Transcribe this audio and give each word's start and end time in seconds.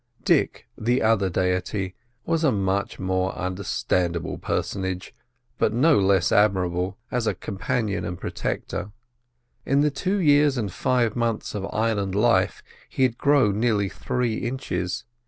Dick, 0.23 0.65
the 0.75 1.03
other 1.03 1.29
deity, 1.29 1.93
was 2.25 2.43
a 2.43 2.51
much 2.51 2.97
more 2.97 3.35
understandable 3.37 4.39
personage, 4.39 5.13
but 5.59 5.73
no 5.73 5.99
less 5.99 6.31
admirable, 6.31 6.97
as 7.11 7.27
a 7.27 7.35
companion 7.35 8.03
and 8.03 8.19
protector. 8.19 8.91
In 9.63 9.81
the 9.81 9.91
two 9.91 10.17
years 10.17 10.57
and 10.57 10.73
five 10.73 11.15
months 11.15 11.53
of 11.53 11.67
island 11.71 12.15
life 12.15 12.63
he 12.89 13.03
had 13.03 13.19
grown 13.19 13.59
nearly 13.59 13.89
three 13.89 14.37
inches. 14.37 15.03